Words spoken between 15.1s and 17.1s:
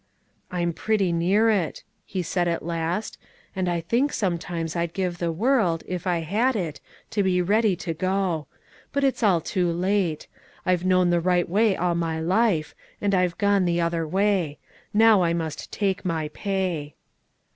I must just take my pay."